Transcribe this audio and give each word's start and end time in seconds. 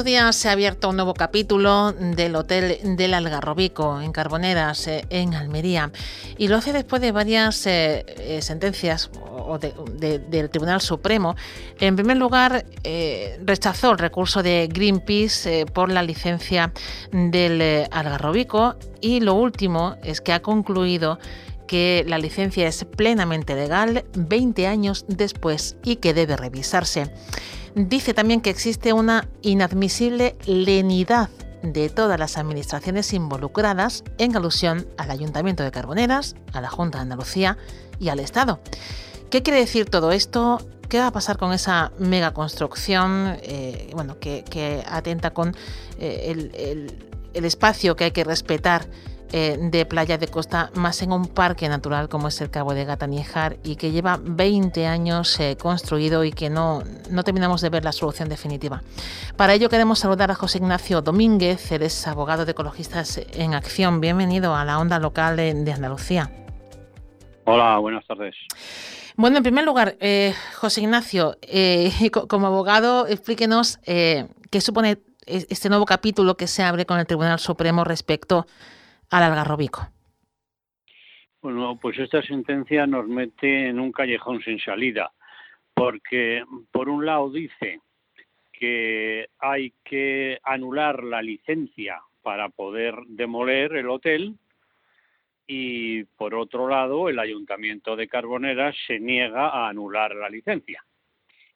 Estos 0.00 0.12
días 0.12 0.34
se 0.34 0.48
ha 0.48 0.52
abierto 0.52 0.88
un 0.88 0.96
nuevo 0.96 1.12
capítulo 1.12 1.92
del 1.92 2.34
Hotel 2.34 2.78
del 2.96 3.12
Algarrobico 3.12 4.00
en 4.00 4.12
Carboneras, 4.12 4.86
eh, 4.86 5.04
en 5.10 5.34
Almería, 5.34 5.92
y 6.38 6.48
lo 6.48 6.56
hace 6.56 6.72
después 6.72 7.02
de 7.02 7.12
varias 7.12 7.66
eh, 7.66 8.06
eh, 8.16 8.40
sentencias 8.40 9.10
del 9.98 10.48
Tribunal 10.48 10.80
Supremo. 10.80 11.36
En 11.80 11.96
primer 11.96 12.16
lugar, 12.16 12.64
rechazó 13.44 13.90
el 13.90 13.98
recurso 13.98 14.42
de 14.42 14.70
Greenpeace 14.72 15.66
por 15.66 15.92
la 15.92 16.02
licencia 16.02 16.72
del 17.12 17.86
Algarrobico 17.90 18.76
y 19.02 19.20
lo 19.20 19.34
último 19.34 19.96
es 20.02 20.22
que 20.22 20.32
ha 20.32 20.40
concluido 20.40 21.18
que 21.66 22.06
la 22.08 22.16
licencia 22.16 22.66
es 22.66 22.86
plenamente 22.86 23.54
legal 23.54 24.06
20 24.14 24.66
años 24.66 25.04
después 25.08 25.76
y 25.84 25.96
que 25.96 26.14
debe 26.14 26.38
revisarse. 26.38 27.12
Dice 27.74 28.14
también 28.14 28.40
que 28.40 28.50
existe 28.50 28.92
una 28.92 29.28
inadmisible 29.42 30.36
lenidad 30.46 31.30
de 31.62 31.88
todas 31.88 32.18
las 32.18 32.36
administraciones 32.36 33.12
involucradas 33.12 34.02
en 34.18 34.36
alusión 34.36 34.86
al 34.96 35.10
Ayuntamiento 35.10 35.62
de 35.62 35.70
Carboneras, 35.70 36.34
a 36.52 36.60
la 36.60 36.70
Junta 36.70 36.98
de 36.98 37.02
Andalucía 37.02 37.58
y 37.98 38.08
al 38.08 38.18
Estado. 38.18 38.60
¿Qué 39.30 39.42
quiere 39.42 39.60
decir 39.60 39.88
todo 39.88 40.10
esto? 40.10 40.66
¿Qué 40.88 40.98
va 40.98 41.08
a 41.08 41.12
pasar 41.12 41.38
con 41.38 41.52
esa 41.52 41.92
megaconstrucción 41.98 43.36
eh, 43.42 43.90
bueno, 43.94 44.18
que, 44.18 44.82
atenta 44.88 45.32
con 45.32 45.54
eh, 46.00 46.90
el 47.34 47.44
espacio 47.44 47.94
que 47.94 48.04
hay 48.04 48.10
que 48.10 48.24
respetar 48.24 48.88
eh, 49.32 49.56
de 49.60 49.86
playa 49.86 50.18
de 50.18 50.26
costa, 50.26 50.70
más 50.74 51.02
en 51.02 51.12
un 51.12 51.26
parque 51.26 51.68
natural 51.68 52.08
como 52.08 52.28
es 52.28 52.40
el 52.40 52.50
Cabo 52.50 52.74
de 52.74 52.84
Gataniejar 52.84 53.58
y 53.62 53.76
que 53.76 53.92
lleva 53.92 54.18
20 54.20 54.86
años 54.86 55.38
eh, 55.38 55.56
construido 55.56 56.24
y 56.24 56.32
que 56.32 56.50
no, 56.50 56.82
no 57.10 57.22
terminamos 57.22 57.60
de 57.60 57.70
ver 57.70 57.84
la 57.84 57.92
solución 57.92 58.28
definitiva. 58.28 58.82
Para 59.36 59.54
ello 59.54 59.68
queremos 59.68 60.00
saludar 60.00 60.32
a 60.32 60.34
José 60.34 60.58
Ignacio 60.58 61.00
Domínguez, 61.00 61.70
él 61.70 61.82
es 61.82 62.08
abogado 62.08 62.44
de 62.44 62.50
Ecologistas 62.50 63.18
en 63.32 63.54
Acción. 63.54 64.00
Bienvenido 64.00 64.56
a 64.56 64.64
la 64.64 64.80
onda 64.80 64.98
local 64.98 65.36
de, 65.36 65.72
Andalucía. 65.72 66.30
Hola, 67.44 67.78
buenas 67.78 68.04
tardes. 68.06 68.34
Bueno, 69.14 69.36
en 69.36 69.42
primer 69.44 69.64
lugar, 69.64 69.96
eh, 70.00 70.34
José 70.56 70.80
Ignacio, 70.80 71.38
como 72.28 72.48
abogado, 72.48 73.06
explíquenos 73.06 73.78
qué 73.84 74.60
supone 74.60 74.98
este 75.26 75.68
nuevo 75.68 75.86
capítulo 75.86 76.36
que 76.36 76.46
se 76.46 76.64
abre 76.64 76.84
con 76.86 76.98
el 76.98 77.06
Tribunal 77.06 77.38
Supremo 77.38 77.84
respecto 77.84 78.46
al 79.10 79.24
algarrobico? 79.24 79.88
Bueno, 81.42 81.78
pues 81.80 81.98
esta 81.98 82.22
sentencia 82.22 82.86
nos 82.86 83.08
mete 83.08 83.68
en 83.68 83.80
un 83.80 83.92
callejón 83.92 84.42
sin 84.42 84.58
salida, 84.60 85.12
porque 85.74 86.44
por 86.70 86.88
un 86.88 87.06
lado 87.06 87.30
dice 87.30 87.80
que 88.52 89.28
hay 89.38 89.72
que 89.82 90.38
anular 90.42 91.02
la 91.02 91.22
licencia 91.22 92.00
para 92.20 92.50
poder 92.50 92.94
demoler 93.06 93.74
el 93.76 93.88
hotel 93.88 94.36
y 95.46 96.04
por 96.04 96.34
otro 96.34 96.68
lado 96.68 97.08
el 97.08 97.18
ayuntamiento 97.18 97.96
de 97.96 98.06
Carboneras 98.06 98.76
se 98.86 99.00
niega 99.00 99.48
a 99.48 99.68
anular 99.68 100.14
la 100.14 100.28
licencia. 100.28 100.84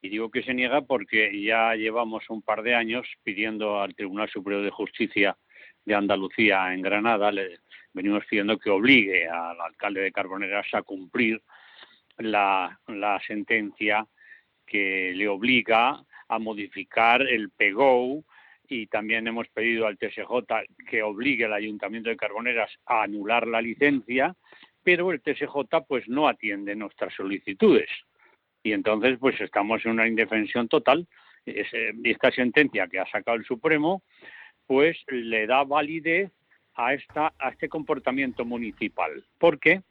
Y 0.01 0.09
digo 0.09 0.31
que 0.31 0.43
se 0.43 0.55
niega 0.55 0.83
porque 0.83 1.43
ya 1.43 1.75
llevamos 1.75 2.29
un 2.31 2.43
par 2.43 2.63
de 2.63 2.75
años 2.75 3.07
pidiendo 3.23 3.81
al 3.81 3.95
Tribunal 3.95 4.31
Superior 4.31 4.65
de 4.65 4.71
Justicia 4.71 5.37
de 5.85 5.95
Andalucía 5.95 6.73
en 6.73 6.83
Granada, 6.83 7.31
le 7.31 7.59
venimos 7.93 8.25
pidiendo 8.27 8.59
que 8.59 8.71
obligue 8.71 9.29
al 9.29 9.61
alcalde 9.61 10.03
de 10.03 10.13
Carboneras 10.13 10.67
a 10.73 10.83
cumplir 10.83 11.41
la, 12.19 12.79
sentencia 13.27 14.07
que 14.67 15.13
le 15.15 15.29
obliga 15.29 16.03
a 16.29 16.39
modificar 16.39 17.23
el 17.23 17.51
PEGO 17.51 18.25
y 18.69 18.87
también 18.87 19.27
hemos 19.29 19.49
pedido 19.49 19.87
al 19.87 19.99
TSJ 19.99 20.31
que 20.89 21.03
obligue 21.03 21.45
al 21.45 21.53
Ayuntamiento 21.53 22.09
de 22.09 22.17
Carboneras 22.17 22.71
a 22.87 23.03
anular 23.03 23.47
la 23.47 23.61
licencia, 23.61 24.35
pero 24.83 25.13
el 25.13 25.21
TSJ 25.21 25.85
pues 25.87 26.09
no 26.09 26.29
atiende 26.29 26.75
nuestras 26.75 27.15
solicitudes. 27.15 27.89
Y 28.63 28.73
entonces 28.73 29.19
pues 29.21 29.39
estamos 29.41 29.85
en 29.85 29.93
una 29.93 30.09
indefensión 30.09 30.69
total. 30.69 31.07
Esta 31.45 32.31
sentencia 32.31 32.89
que 32.89 32.99
ha 32.99 33.07
sacado 33.07 33.37
el 33.37 33.45
Supremo 33.45 34.03
pues 34.67 34.97
le 35.09 35.47
da 35.47 35.65
validez 35.65 36.33
a, 36.75 36.95
esta, 36.95 37.33
a 37.39 37.51
este 37.51 37.69
comportamiento 37.69 38.45
municipal, 38.45 39.25
porque 39.39 39.83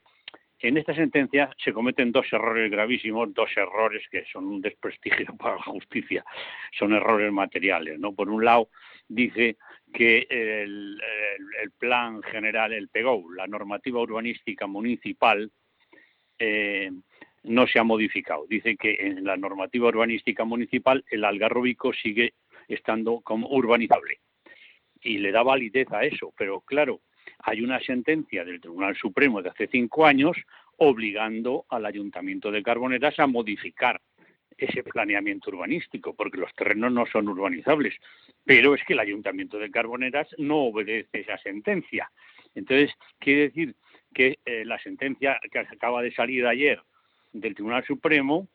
en 0.63 0.77
esta 0.77 0.95
sentencia 0.95 1.53
se 1.61 1.73
cometen 1.73 2.13
dos 2.13 2.25
errores 2.31 2.71
gravísimos, 2.71 3.33
dos 3.33 3.49
errores 3.55 4.01
que 4.09 4.23
son 4.31 4.45
un 4.45 4.61
desprestigio 4.61 5.35
para 5.37 5.55
la 5.55 5.63
justicia, 5.63 6.23
son 6.77 6.93
errores 6.93 7.31
materiales. 7.31 7.99
¿no? 7.99 8.13
Por 8.13 8.29
un 8.29 8.45
lado, 8.45 8.69
dice 9.07 9.57
que 9.93 10.25
el, 10.29 10.99
plan 11.77 12.23
general, 12.23 12.71
el 12.71 12.87
PEGO, 12.87 13.33
la 13.35 13.45
normativa 13.45 13.99
urbanística 13.99 14.65
municipal, 14.65 15.51
eh, 16.39 16.91
no 17.43 17.67
se 17.67 17.79
ha 17.79 17.83
modificado. 17.83 18.45
Dice 18.47 18.77
que 18.77 18.95
en 18.99 19.25
la 19.25 19.35
normativa 19.35 19.89
urbanística 19.89 20.45
municipal 20.45 21.03
el 21.11 21.25
algarrobico 21.25 21.91
sigue 21.91 22.35
estando 22.69 23.19
como 23.19 23.49
urbanizable 23.49 24.19
y 25.03 25.17
le 25.17 25.31
da 25.31 25.43
validez 25.43 25.91
a 25.91 26.03
eso. 26.03 26.33
Pero 26.37 26.61
claro, 26.61 27.01
hay 27.39 27.61
una 27.61 27.79
sentencia 27.79 28.43
del 28.43 28.61
Tribunal 28.61 28.95
Supremo 28.95 29.41
de 29.41 29.49
hace 29.49 29.67
cinco 29.67 30.05
años 30.05 30.37
obligando 30.77 31.65
al 31.69 31.85
Ayuntamiento 31.85 32.51
de 32.51 32.63
Carboneras 32.63 33.19
a 33.19 33.27
modificar 33.27 34.01
ese 34.57 34.83
planeamiento 34.83 35.49
urbanístico, 35.49 36.15
porque 36.15 36.37
los 36.37 36.53
terrenos 36.53 36.91
no 36.91 37.05
son 37.05 37.27
urbanizables. 37.27 37.95
Pero 38.43 38.75
es 38.75 38.83
que 38.85 38.93
el 38.93 38.99
Ayuntamiento 38.99 39.57
de 39.57 39.71
Carboneras 39.71 40.27
no 40.37 40.65
obedece 40.65 41.21
esa 41.21 41.37
sentencia. 41.39 42.11
Entonces, 42.55 42.91
quiere 43.19 43.49
decir 43.49 43.75
que 44.13 44.39
eh, 44.45 44.63
la 44.63 44.79
sentencia 44.79 45.39
que 45.51 45.59
acaba 45.59 46.01
de 46.03 46.13
salir 46.13 46.45
ayer 46.45 46.79
del 47.31 47.55
Tribunal 47.55 47.83
Supremo 47.83 48.47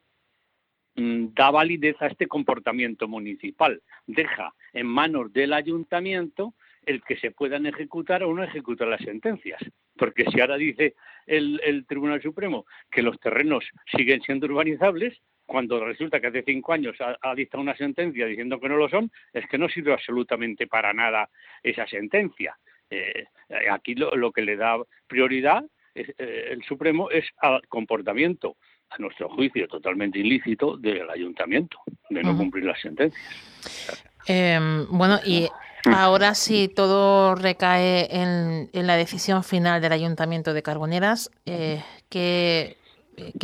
Mm, 0.99 1.33
da 1.33 1.53
validez 1.53 1.95
a 2.03 2.09
este 2.09 2.27
comportamiento 2.27 3.07
municipal. 3.07 3.81
Deja 4.07 4.53
en 4.73 4.87
manos 4.87 5.33
del 5.33 5.53
ayuntamiento 5.53 6.55
el 6.89 7.03
que 7.03 7.17
se 7.17 7.31
puedan 7.31 7.67
ejecutar 7.67 8.25
o 8.25 8.35
no 8.35 8.43
ejecutar 8.43 8.89
las 8.89 9.03
sentencias. 9.03 9.61
Porque 9.97 10.25
si 10.25 10.41
ahora 10.41 10.57
dice 10.57 10.95
el, 11.27 11.85
Tribunal 11.87 12.23
Supremo 12.23 12.65
que 12.91 13.03
los 13.03 13.19
terrenos 13.21 13.65
siguen 13.95 14.23
siendo 14.23 14.47
urbanizables, 14.47 15.19
cuando 15.45 15.85
resulta 15.85 16.21
que 16.21 16.29
hace 16.29 16.43
cinco 16.45 16.73
años 16.73 16.97
ha, 17.01 17.35
dictado 17.35 17.63
una 17.63 17.77
sentencia 17.77 18.27
diciendo 18.27 18.61
que 18.61 18.69
no 18.69 18.77
lo 18.77 18.89
son, 18.89 19.11
es 19.33 19.47
que 19.49 19.59
no 19.59 19.69
sirve 19.69 19.93
absolutamente 19.93 20.67
para 20.67 20.93
nada 20.93 21.29
esa 21.63 21.87
sentencia. 21.87 22.57
Eh, 22.91 23.27
aquí 23.71 23.95
lo, 23.95 24.33
que 24.33 24.43
le 24.43 24.57
da 24.57 24.79
prioridad 25.07 25.65
eh, 25.95 26.49
el 26.51 26.63
Supremo 26.65 27.11
es 27.11 27.27
al 27.39 27.67
comportamiento 27.69 28.57
a 28.91 28.99
nuestro 28.99 29.29
juicio, 29.29 29.69
totalmente 29.69 30.19
ilícito 30.19 30.77
del 30.77 31.09
ayuntamiento 31.11 31.79
de 32.09 32.23
no 32.23 32.37
cumplir 32.37 32.65
las 32.65 32.81
sentencias. 32.81 34.08
Em, 34.29 34.87
bueno, 34.91 35.19
y 35.25 35.49
ahora 35.87 36.35
si 36.35 36.69
todo 36.69 37.35
recae 37.35 38.09
en, 38.11 38.69
la 38.87 38.97
decisión 38.97 39.43
final 39.43 39.81
del 39.81 39.93
ayuntamiento 39.93 40.53
de 40.53 40.63
Carboneras, 40.63 41.31
eh, 41.47 41.83
¿qué, 42.11 42.77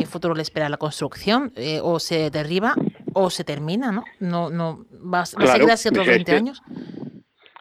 futuro 0.05 0.35
le 0.35 0.43
espera 0.43 0.69
la 0.69 0.77
construcción? 0.77 1.51
Eh, 1.55 1.79
¿O 1.81 1.99
se 1.99 2.29
derriba 2.29 2.75
o 3.13 3.31
se 3.31 3.43
termina? 3.43 3.91
¿no? 3.91 4.03
no, 4.19 4.51
no 4.51 4.85
¿Va, 4.91 5.21
a 5.21 5.25
seguir 5.25 5.71
así 5.71 5.89
otros 5.89 6.05
20 6.05 6.31
años? 6.31 6.61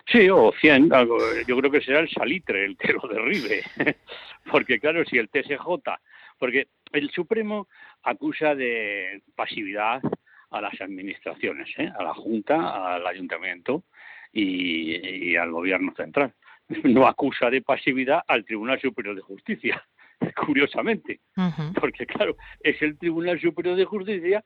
Sí, 0.06 0.29
o 0.29 0.53
100, 0.61 0.91
yo 1.47 1.56
creo 1.56 1.71
que 1.71 1.81
será 1.81 2.00
el 2.00 2.11
salitre 2.11 2.67
el 2.67 2.76
que 2.76 2.93
lo 2.93 3.09
derribe, 3.09 3.62
porque 4.53 4.79
claro, 4.79 5.03
si 5.06 5.17
el 5.17 5.31
TSJ 5.31 5.65
porque 6.38 6.69
el 6.93 7.11
Supremo 7.11 7.69
acusa 8.03 8.55
de 8.55 9.23
pasividad 9.35 10.03
a 10.50 10.61
las 10.61 10.81
administraciones, 10.81 11.69
¿eh? 11.79 11.91
a 11.99 12.02
la 12.02 12.14
Junta, 12.14 12.94
al 12.94 13.06
Ayuntamiento 13.06 13.85
y, 14.32 15.37
al 15.37 15.50
Gobierno 15.50 15.94
central. 15.96 16.32
No 16.85 17.06
acusa 17.06 17.50
de 17.50 17.62
pasividad 17.62 18.23
al 18.26 18.44
Tribunal 18.44 18.81
Superior 18.81 19.14
de 19.14 19.23
Justicia, 19.23 19.85
curiosamente, 20.46 21.20
porque 21.79 22.06
claro, 22.06 22.37
es 22.61 22.81
el 22.81 22.99
Tribunal 22.99 23.41
Superior 23.41 23.76
de 23.76 23.85
Justicia 23.85 24.43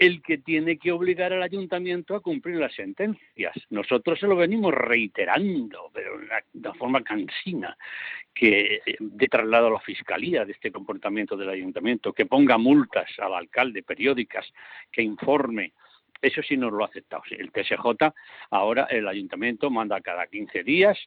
el 0.00 0.22
que 0.22 0.38
tiene 0.38 0.78
que 0.78 0.92
obligar 0.92 1.34
al 1.34 1.42
ayuntamiento 1.42 2.14
a 2.14 2.20
cumplir 2.20 2.56
las 2.56 2.74
sentencias. 2.74 3.54
Nosotros 3.68 4.18
se 4.18 4.26
lo 4.26 4.34
venimos 4.34 4.72
reiterando, 4.72 5.90
pero 5.92 6.18
de 6.18 6.26
una, 6.54 6.72
forma 6.72 7.04
cansina, 7.04 7.76
que 8.34 8.76
eh, 8.86 8.96
de 8.98 9.26
traslado 9.28 9.66
a 9.66 9.72
la 9.72 9.80
fiscalía 9.80 10.46
de 10.46 10.52
este 10.52 10.72
comportamiento 10.72 11.36
del 11.36 11.50
ayuntamiento, 11.50 12.14
que 12.14 12.24
ponga 12.24 12.56
multas 12.56 13.10
al 13.18 13.34
alcalde 13.34 13.82
periódicas, 13.82 14.50
que 14.90 15.02
informe. 15.02 15.74
Eso 16.22 16.42
sí 16.42 16.56
nos 16.56 16.72
lo 16.72 16.82
ha 16.82 16.88
aceptado. 16.88 17.22
El 17.28 17.52
TSJ, 17.52 18.14
ahora 18.52 18.84
el 18.84 19.06
ayuntamiento 19.06 19.70
manda 19.70 20.00
cada 20.00 20.26
15 20.26 20.64
días 20.64 20.98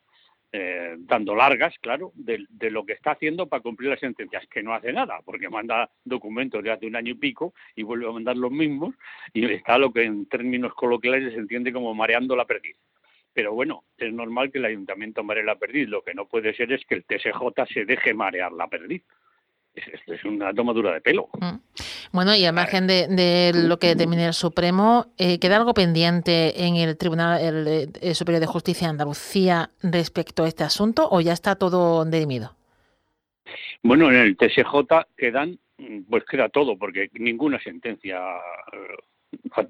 eh, 0.56 0.98
dando 1.00 1.34
largas, 1.34 1.74
claro, 1.80 2.12
de, 2.14 2.46
lo 2.70 2.86
que 2.86 2.94
está 2.94 3.14
haciendo 3.14 3.48
para 3.48 3.64
cumplir 3.64 3.90
las 3.90 4.00
sentencias, 4.00 4.46
que 4.46 4.62
no 4.62 4.76
hace 4.76 4.94
nada, 4.94 5.20
porque 5.26 5.50
manda 5.50 5.90
documentos 6.06 6.64
de 6.64 6.70
hace 6.70 6.86
un 6.86 6.96
año 6.96 7.14
y 7.14 7.16
pico 7.16 7.56
y 7.76 7.82
vuelve 7.82 8.08
a 8.08 8.12
mandar 8.12 8.38
los 8.38 8.52
mismos 8.52 8.94
y 9.34 9.52
está 9.52 9.80
lo 9.80 9.92
que 9.92 10.04
en 10.04 10.28
términos 10.28 10.76
coloquiales 10.76 11.34
se 11.34 11.40
entiende 11.40 11.74
como 11.74 11.96
mareando 11.96 12.36
la 12.36 12.46
perdiz. 12.46 12.78
Pero 13.34 13.54
bueno, 13.54 13.84
es 13.98 14.14
normal 14.14 14.52
que 14.52 14.60
el 14.60 14.66
ayuntamiento 14.66 15.24
maree 15.24 15.44
la 15.44 15.56
perdiz, 15.56 15.90
lo 15.90 16.04
que 16.04 16.14
no 16.14 16.28
puede 16.28 16.54
ser 16.54 16.72
es 16.72 16.86
que 16.86 16.94
el 16.94 17.04
TSJ 17.04 17.74
se 17.74 17.86
deje 17.86 18.14
marear 18.14 18.52
la 18.52 18.68
perdiz 18.68 19.04
es 19.76 20.24
una 20.26 20.54
tomadura 20.54 20.94
de 20.94 21.02
pelo. 21.02 21.30
Mm. 21.40 21.56
Bueno, 22.12 22.36
y 22.36 22.46
al 22.46 22.54
margen 22.54 22.88
de, 22.88 23.52
lo 23.56 23.80
que 23.80 23.88
determine 23.88 24.28
el 24.28 24.34
Supremo, 24.34 25.08
eh, 25.18 25.40
¿queda 25.40 25.58
algo 25.58 25.74
pendiente 25.74 26.66
en 26.66 26.76
el 26.76 26.98
Tribunal 26.98 27.42
el, 27.42 28.16
Superior 28.16 28.40
de 28.40 28.48
Justicia 28.48 28.88
de 28.88 28.92
Andalucía 28.92 29.72
respecto 29.82 30.44
a 30.44 30.48
este 30.48 30.64
asunto 30.64 31.08
o 31.10 31.22
ya 31.22 31.34
está 31.34 31.56
todo 31.56 32.06
dirimido? 32.06 32.56
Bueno, 33.82 34.10
en 34.10 34.18
el 34.18 34.38
TSJ 34.38 35.08
quedan, 35.18 35.60
pues 36.10 36.24
queda 36.26 36.50
todo, 36.50 36.78
porque 36.78 37.10
ninguna 37.14 37.60
sentencia 37.62 38.22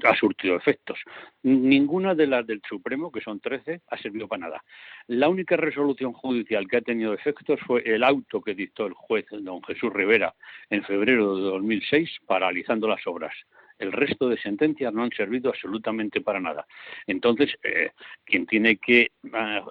ha, 0.04 0.16
surtido 0.16 0.56
efectos. 0.56 1.00
Ninguna 1.44 2.16
de 2.16 2.28
las 2.28 2.46
del 2.46 2.62
Supremo, 2.68 3.12
que 3.12 3.22
son 3.22 3.40
13, 3.40 3.82
ha 3.88 3.98
servido 3.98 4.28
para 4.28 4.42
nada. 4.42 4.64
La 5.08 5.30
única 5.30 5.58
resolución 5.58 6.14
judicial 6.14 6.68
que 6.68 6.78
ha 6.78 6.82
tenido 6.82 7.14
efectos 7.14 7.60
fue 7.66 7.82
el 7.86 8.04
auto 8.04 8.42
que 8.42 8.56
dictó 8.56 8.86
el 8.86 8.94
juez 8.94 9.26
don 9.32 9.64
Jesús 9.64 9.92
Rivera 9.92 10.34
en 10.70 10.84
febrero 10.84 11.36
de 11.36 11.44
2006 11.44 12.20
paralizando 12.26 12.88
las 12.88 13.06
obras. 13.08 13.34
El 13.80 13.92
resto 13.92 14.30
de 14.30 14.38
sentencias 14.38 14.94
no 14.94 15.04
han 15.04 15.12
servido 15.12 15.50
absolutamente 15.50 16.22
para 16.22 16.40
nada. 16.40 16.66
Entonces, 17.08 17.54
eh, 17.64 17.92
quien 18.24 18.46
tiene 18.46 18.78
que 18.78 19.02
eh, 19.24 19.62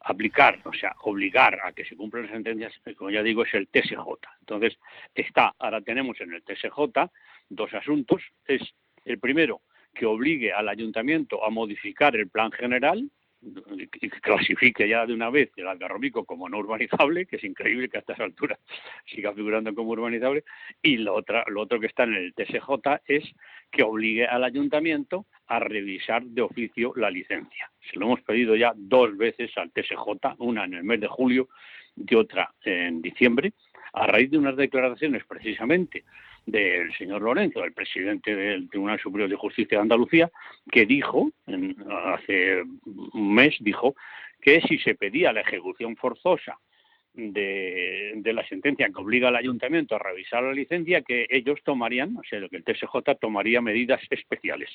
aplicar, 0.00 0.60
o 0.64 0.72
sea, 0.72 0.94
obligar 1.02 1.58
a 1.64 1.72
que 1.72 1.84
se 1.84 1.96
cumplan 1.96 2.24
las 2.24 2.32
sentencias, 2.32 2.72
eh, 2.84 2.94
como 2.94 3.10
ya 3.10 3.22
digo, 3.22 3.44
es 3.44 3.54
el 3.54 3.68
TSJ. 3.68 3.98
Entonces, 4.40 4.78
está, 5.14 5.54
ahora 5.58 5.80
tenemos 5.80 6.20
en 6.20 6.34
el 6.34 6.42
TSJ 6.42 7.10
dos 7.48 7.74
asuntos, 7.74 8.22
es 8.46 8.62
el 9.08 9.18
primero, 9.18 9.62
que 9.94 10.06
obligue 10.06 10.52
al 10.52 10.68
ayuntamiento 10.68 11.44
a 11.44 11.50
modificar 11.50 12.14
el 12.16 12.28
plan 12.28 12.52
general 12.52 13.10
y 13.40 13.86
que 13.86 14.20
clasifique 14.20 14.88
ya 14.88 15.06
de 15.06 15.14
una 15.14 15.30
vez 15.30 15.50
el 15.56 15.68
Algarrobico 15.68 16.24
como 16.24 16.48
no 16.48 16.58
urbanizable, 16.58 17.26
que 17.26 17.36
es 17.36 17.44
increíble 17.44 17.88
que 17.88 17.98
a 17.98 18.00
estas 18.00 18.18
alturas 18.18 18.58
siga 19.06 19.32
figurando 19.32 19.74
como 19.74 19.90
urbanizable, 19.90 20.44
y 20.82 20.96
lo 20.96 21.14
otro 21.14 21.80
que 21.80 21.86
está 21.86 22.04
en 22.04 22.14
el 22.14 22.34
TSJ 22.34 23.00
es 23.06 23.24
que 23.70 23.82
obligue 23.82 24.26
al 24.26 24.44
ayuntamiento 24.44 25.26
a 25.46 25.60
revisar 25.60 26.24
de 26.24 26.42
oficio 26.42 26.92
la 26.96 27.10
licencia. 27.10 27.70
Se 27.90 27.98
lo 27.98 28.06
hemos 28.06 28.22
pedido 28.22 28.56
ya 28.56 28.72
dos 28.74 29.16
veces 29.16 29.56
al 29.56 29.70
TSJ, 29.70 30.34
una 30.38 30.64
en 30.64 30.74
el 30.74 30.84
mes 30.84 31.00
de 31.00 31.06
julio 31.06 31.48
y 31.96 32.14
otra 32.14 32.52
en 32.64 33.00
diciembre, 33.00 33.52
a 33.92 34.06
raíz 34.06 34.30
de 34.30 34.38
unas 34.38 34.56
declaraciones 34.56 35.24
precisamente 35.24 36.04
del 36.46 36.92
señor 36.96 37.22
Lorenzo, 37.22 37.64
el 37.64 37.72
presidente 37.72 38.34
del 38.34 38.68
Tribunal 38.68 38.98
Superior 39.00 39.28
de 39.28 39.36
Justicia 39.36 39.78
de 39.78 39.82
Andalucía, 39.82 40.30
que 40.70 40.86
dijo, 40.86 41.30
hace 42.14 42.62
un 43.12 43.34
mes, 43.34 43.56
dijo 43.60 43.94
que 44.40 44.60
si 44.62 44.78
se 44.78 44.94
pedía 44.94 45.32
la 45.32 45.40
ejecución 45.40 45.96
forzosa 45.96 46.58
de, 47.18 48.32
la 48.32 48.46
sentencia 48.46 48.88
que 48.88 49.00
obliga 49.00 49.28
al 49.28 49.36
ayuntamiento 49.36 49.96
a 49.96 49.98
revisar 49.98 50.42
la 50.42 50.52
licencia, 50.52 51.02
que 51.02 51.26
ellos 51.28 51.58
tomarían, 51.64 52.16
o 52.16 52.22
sea, 52.28 52.40
que 52.48 52.56
el 52.56 52.64
TSJ 52.64 53.16
tomaría 53.20 53.60
medidas 53.60 54.00
especiales. 54.10 54.70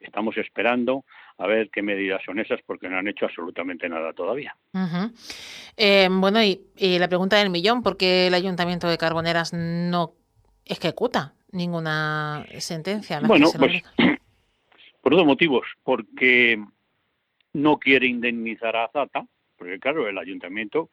Estamos 0.00 0.36
esperando 0.36 1.04
a 1.38 1.46
ver 1.46 1.70
qué 1.70 1.82
medidas 1.82 2.22
son 2.24 2.40
esas 2.40 2.60
porque 2.66 2.88
no 2.88 2.98
han 2.98 3.08
hecho 3.08 3.26
absolutamente 3.26 3.88
nada 3.88 4.12
todavía. 4.12 4.56
Eh, 5.76 6.08
bueno, 6.10 6.42
y, 6.42 6.60
y, 6.76 6.98
la 6.98 7.08
pregunta 7.08 7.36
del 7.36 7.50
millón, 7.50 7.82
¿por 7.82 7.96
qué 7.96 8.26
el 8.26 8.34
ayuntamiento 8.34 8.88
de 8.88 8.98
Carboneras 8.98 9.52
no 9.52 10.14
ejecuta 10.64 11.34
ninguna 11.52 12.44
sentencia. 12.58 13.20
Bueno, 13.20 13.48
pues 13.58 13.82
por 15.00 15.14
dos 15.14 15.26
motivos. 15.26 15.66
Porque 15.82 16.62
no 17.52 17.78
quiere 17.78 18.06
indemnizar 18.06 18.76
a 18.76 18.88
Zata, 18.88 19.26
porque 19.56 19.78
claro, 19.78 20.08
el 20.08 20.18
ayuntamiento 20.18 20.90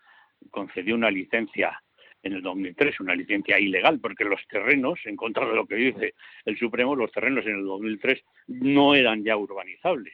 concedió 0.51 0.95
una 0.95 1.09
licencia 1.09 1.81
en 2.23 2.33
el 2.33 2.43
2003, 2.43 2.99
una 2.99 3.15
licencia 3.15 3.59
ilegal, 3.59 3.99
porque 3.99 4.25
los 4.25 4.45
terrenos, 4.47 4.99
en 5.05 5.15
contra 5.15 5.47
de 5.47 5.55
lo 5.55 5.65
que 5.65 5.75
dice 5.75 6.13
el 6.45 6.57
Supremo, 6.57 6.95
los 6.95 7.11
terrenos 7.11 7.45
en 7.45 7.55
el 7.55 7.65
2003 7.65 8.23
no 8.47 8.93
eran 8.93 9.23
ya 9.23 9.35
urbanizables. 9.37 10.13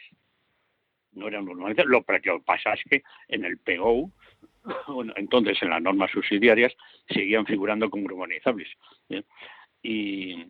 No 1.11 1.27
eran 1.27 1.47
urbanizables. 1.47 1.91
Lo 1.91 2.03
que 2.03 2.43
pasa 2.45 2.73
es 2.73 2.83
que 2.89 3.03
en 3.27 3.43
el 3.43 3.57
PGO, 3.57 4.11
entonces 5.15 5.61
en 5.61 5.69
las 5.69 5.81
normas 5.81 6.11
subsidiarias, 6.11 6.75
seguían 7.09 7.45
figurando 7.45 7.89
como 7.89 8.05
urbanizables. 8.05 8.69
Y 9.81 10.45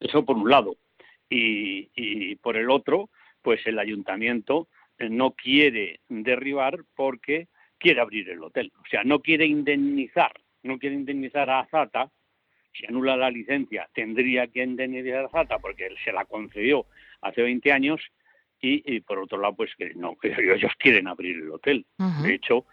eso 0.00 0.24
por 0.24 0.36
un 0.36 0.50
lado. 0.50 0.76
Y, 1.28 2.36
por 2.36 2.56
el 2.56 2.70
otro, 2.70 3.10
pues 3.42 3.66
el 3.66 3.78
ayuntamiento 3.78 4.68
no 4.98 5.32
quiere 5.32 6.00
derribar 6.08 6.84
porque 6.94 7.48
quiere 7.78 8.00
abrir 8.00 8.28
el 8.30 8.42
hotel. 8.42 8.72
O 8.76 8.86
sea, 8.88 9.02
no 9.02 9.20
quiere 9.20 9.46
indemnizar, 9.46 10.32
no 10.62 10.78
quiere 10.78 10.94
indemnizar 10.94 11.50
a 11.50 11.60
Azata. 11.60 12.10
Si 12.72 12.86
anula 12.86 13.16
la 13.16 13.30
licencia, 13.30 13.88
tendría 13.94 14.46
que 14.46 14.62
indemnizar 14.62 15.24
a 15.24 15.26
Azata 15.26 15.58
porque 15.58 15.86
él 15.86 15.96
se 16.04 16.12
la 16.12 16.24
concedió 16.24 16.86
hace 17.20 17.42
20 17.42 17.72
años 17.72 18.00
y, 18.60 19.00
por 19.00 19.18
otro 19.18 19.38
lado, 19.38 19.56
pues 19.56 19.74
que 19.76 19.94
no, 19.94 20.16
ellos 20.22 20.72
quieren 20.78 21.06
abrir 21.06 21.36
el 21.36 21.50
hotel. 21.50 21.84
De 22.22 22.34
hecho, 22.34 22.58
eh, 22.58 22.64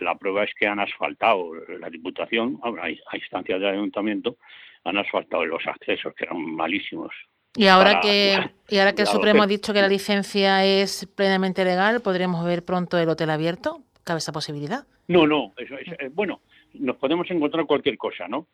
la 0.00 0.14
prueba 0.16 0.44
es 0.44 0.50
que 0.54 0.66
han 0.66 0.80
asfaltado 0.80 1.52
la 1.80 1.90
Diputación, 1.90 2.60
a, 2.62 3.16
instancia 3.16 3.58
del 3.58 3.68
Ayuntamiento, 3.68 4.36
han 4.84 4.96
asfaltado 4.98 5.44
los 5.44 5.66
accesos, 5.66 6.14
que 6.14 6.24
eran 6.24 6.40
malísimos. 6.40 7.12
Y 7.56 7.66
ahora 7.66 8.00
que, 8.00 8.38
y 8.68 8.78
ahora 8.78 8.94
que 8.94 9.02
el 9.02 9.08
Supremo 9.08 9.42
ha 9.42 9.46
dicho 9.46 9.72
que 9.72 9.80
la 9.80 9.88
licencia 9.88 10.64
es 10.64 11.06
plenamente 11.16 11.64
legal, 11.64 12.00
¿podremos 12.02 12.44
ver 12.44 12.64
pronto 12.64 12.98
el 12.98 13.08
hotel 13.08 13.30
abierto? 13.30 13.82
¿Cabe 14.04 14.18
esa 14.18 14.32
posibilidad? 14.32 14.86
No, 15.08 15.26
no. 15.26 15.54
Eso, 15.56 15.74
eh, 15.76 16.10
bueno, 16.12 16.42
nos 16.74 16.96
podemos 16.96 17.28
encontrar 17.30 17.66
cualquier 17.66 17.98
cosa, 17.98 18.28
¿no? 18.28 18.46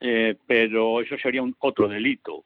Eh, 0.00 0.36
pero 0.46 1.00
eso 1.00 1.16
sería 1.18 1.42
un 1.42 1.54
otro 1.58 1.88
delito. 1.88 2.44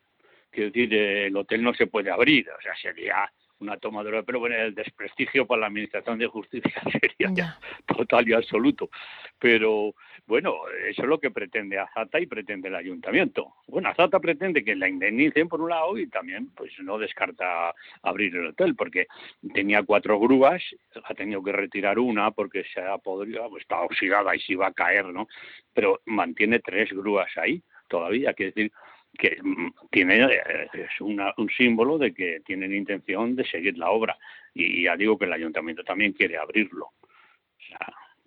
Quiero 0.50 0.70
decir, 0.70 0.92
el 0.94 1.36
hotel 1.36 1.62
no 1.62 1.74
se 1.74 1.86
puede 1.86 2.10
abrir, 2.10 2.48
o 2.50 2.60
sea, 2.60 2.74
sería 2.76 3.30
una 3.60 3.76
tomadura 3.76 4.22
pero 4.22 4.40
bueno, 4.40 4.56
el 4.56 4.74
desprestigio 4.74 5.46
para 5.46 5.62
la 5.62 5.66
Administración 5.68 6.18
de 6.18 6.26
Justicia 6.26 6.82
sería 7.00 7.58
total 7.86 8.28
y 8.28 8.32
absoluto. 8.32 8.90
Pero 9.38 9.94
bueno, 10.26 10.56
eso 10.88 11.02
es 11.02 11.08
lo 11.08 11.18
que 11.18 11.30
pretende 11.30 11.78
Azata 11.78 12.20
y 12.20 12.26
pretende 12.26 12.68
el 12.68 12.74
Ayuntamiento. 12.74 13.54
Bueno, 13.68 13.88
Azata 13.88 14.20
pretende 14.20 14.64
que 14.64 14.76
la 14.76 14.88
indemnicen 14.88 15.48
por 15.48 15.60
un 15.60 15.70
lado 15.70 15.96
y 15.98 16.06
también 16.08 16.50
pues 16.54 16.72
no 16.80 16.98
descarta 16.98 17.74
abrir 18.02 18.36
el 18.36 18.48
hotel 18.48 18.74
porque 18.74 19.06
tenía 19.54 19.82
cuatro 19.82 20.18
grúas, 20.18 20.62
ha 21.04 21.14
tenido 21.14 21.42
que 21.42 21.52
retirar 21.52 21.98
una 21.98 22.30
porque 22.30 22.64
se 22.72 22.80
ha 22.80 22.98
podrido, 22.98 23.56
está 23.58 23.80
oxidada 23.80 24.34
y 24.34 24.40
se 24.40 24.52
iba 24.52 24.66
a 24.66 24.72
caer, 24.72 25.06
¿no? 25.06 25.28
Pero 25.72 26.00
mantiene 26.06 26.60
tres 26.60 26.90
grúas 26.92 27.30
ahí 27.36 27.62
todavía, 27.88 28.32
quiere 28.34 28.52
decir 28.52 28.72
que 29.18 29.38
mm, 29.42 29.72
tiene 29.90 30.24
eh, 30.24 30.68
es 30.72 31.00
un 31.00 31.50
símbolo 31.56 31.98
de 31.98 32.14
que 32.14 32.40
tienen 32.44 32.74
intención 32.74 33.36
de 33.36 33.44
seguir 33.44 33.76
la 33.78 33.90
obra 33.90 34.16
y 34.54 34.84
ya 34.84 34.96
digo 34.96 35.18
que 35.18 35.26
el 35.26 35.32
ayuntamiento 35.32 35.84
también 35.84 36.12
quiere 36.12 36.36
abrirlo. 36.36 36.88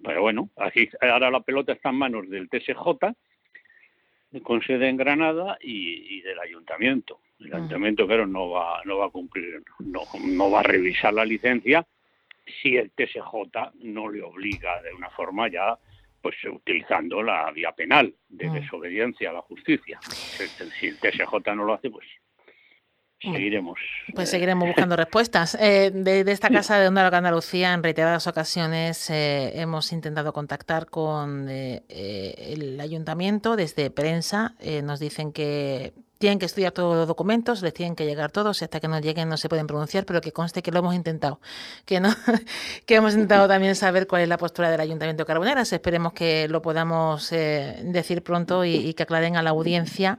pero 0.03 0.21
bueno, 0.21 0.49
aquí 0.57 0.89
ahora 1.01 1.31
la 1.31 1.41
pelota 1.41 1.73
está 1.73 1.89
en 1.89 1.95
manos 1.95 2.29
del 2.29 2.49
TSJ 2.49 3.13
con 4.41 4.61
sede 4.63 4.89
en 4.89 4.97
Granada 4.97 5.57
y, 5.61 6.21
del 6.21 6.39
ayuntamiento. 6.39 7.19
El 7.39 7.53
ayuntamiento, 7.53 8.07
claro, 8.07 8.25
no 8.25 8.49
va, 8.49 8.81
no 8.85 8.97
va 8.97 9.07
a 9.07 9.09
cumplir, 9.09 9.61
no, 9.79 10.01
no 10.25 10.49
va 10.49 10.61
a 10.61 10.63
revisar 10.63 11.13
la 11.13 11.25
licencia 11.25 11.85
si 12.61 12.77
el 12.77 12.91
TSJ 12.91 13.73
no 13.81 14.09
le 14.09 14.21
obliga 14.21 14.81
de 14.81 14.93
una 14.93 15.09
forma 15.09 15.49
ya 15.49 15.77
pues 16.23 16.37
utilizando 16.49 17.21
la 17.21 17.51
vía 17.51 17.73
penal 17.73 18.15
de 18.29 18.47
mm. 18.47 18.53
desobediencia 18.53 19.29
a 19.29 19.33
la 19.33 19.41
justicia. 19.41 19.99
Si 20.79 20.87
el 20.87 20.97
TSJ 20.97 21.53
no 21.53 21.65
lo 21.65 21.73
hace, 21.73 21.89
pues 21.89 22.07
seguiremos. 23.19 23.77
Pues 24.15 24.29
seguiremos 24.29 24.65
buscando 24.69 24.95
respuestas. 24.95 25.57
Eh, 25.59 25.91
de, 25.93 26.21
esta 26.31 26.49
casa 26.49 26.79
de 26.79 26.87
Onda 26.87 27.03
Loca 27.03 27.17
Andalucía, 27.17 27.73
en 27.73 27.83
reiteradas 27.83 28.25
ocasiones 28.27 29.09
eh, 29.09 29.59
hemos 29.59 29.91
intentado 29.91 30.31
contactar 30.31 30.85
con 30.85 31.49
eh, 31.49 31.83
el 31.89 32.79
ayuntamiento 32.79 33.57
desde 33.57 33.91
prensa. 33.91 34.55
nos 34.81 35.01
dicen 35.01 35.33
que 35.33 35.91
tienen 36.23 36.39
que 36.39 36.45
estudiar 36.45 36.71
todos 36.71 36.95
los 36.95 37.05
documentos, 37.05 37.61
les 37.61 37.73
tienen 37.73 37.97
que 37.97 38.05
llegar 38.05 38.31
todos 38.31 38.61
hasta 38.61 38.79
que 38.79 38.87
nos 38.87 39.01
lleguen 39.01 39.27
no 39.27 39.35
se 39.35 39.49
pueden 39.49 39.67
pronunciar, 39.67 40.05
pero 40.05 40.21
que 40.21 40.31
conste 40.31 40.63
que 40.63 40.71
lo 40.71 40.79
hemos 40.79 40.95
intentado, 40.95 41.41
que 41.83 41.99
no, 41.99 42.15
hemos 42.87 43.11
intentado 43.11 43.45
también 43.49 43.75
saber 43.75 44.07
cuál 44.07 44.21
es 44.21 44.29
la 44.29 44.37
postura 44.37 44.71
del 44.71 44.79
Ayuntamiento 44.79 45.23
de 45.23 45.27
Carboneras. 45.27 45.73
Esperemos 45.73 46.13
que 46.13 46.47
lo 46.47 46.61
podamos 46.61 47.29
eh, 47.33 47.81
decir 47.83 48.23
pronto 48.23 48.63
y, 48.63 48.93
que 48.93 49.03
aclaren 49.03 49.35
a 49.35 49.43
la 49.43 49.49
audiencia. 49.49 50.17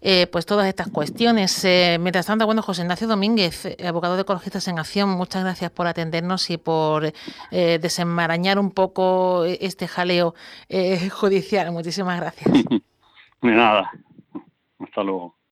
Eh, 0.00 0.28
pues 0.28 0.46
todas 0.46 0.66
estas 0.66 0.88
cuestiones. 0.88 1.62
Eh, 1.66 1.98
mientras 2.00 2.24
tanto, 2.24 2.46
bueno, 2.46 2.62
José 2.62 2.80
Ignacio 2.80 3.06
Domínguez, 3.06 3.76
abogado 3.86 4.16
de 4.16 4.22
Ecologistas 4.22 4.66
en 4.68 4.78
Acción, 4.78 5.10
muchas 5.10 5.42
gracias 5.42 5.70
por 5.72 5.86
atendernos 5.86 6.48
y 6.48 6.56
por 6.56 7.12
desenmarañar 7.50 8.58
un 8.58 8.70
poco 8.70 9.44
este 9.44 9.88
jaleo 9.88 10.34
judicial. 11.10 11.70
Muchísimas 11.70 12.18
gracias. 12.18 12.50
De 13.42 13.50
nada. 13.50 13.90
Hasta. 14.94 15.43